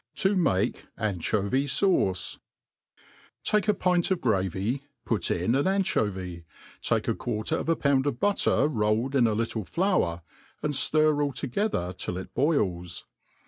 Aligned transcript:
To 0.15 0.35
make 0.35 0.87
Antbovy'Sau^Sn 0.97 2.39
TAKE 3.43 3.67
a 3.67 3.73
pint 3.75 4.09
of 4.09 4.19
gravy, 4.19 4.81
put 5.05 5.29
in 5.29 5.53
an 5.53 5.65
anchotry, 5.65 6.43
take 6.81 7.07
a 7.07 7.13
quarter 7.13 7.55
of 7.55 7.69
a 7.69 7.75
pound 7.75 8.07
of 8.07 8.15
buttei; 8.19 8.65
rolled 8.67 9.15
in 9.15 9.27
a 9.27 9.33
little 9.35 9.63
flour, 9.63 10.23
and 10.63 10.73
ftir 10.73 11.21
all 11.23 11.33
together 11.33 11.93
till 11.93 12.17
it 12.17 12.33
boils. 12.33 13.05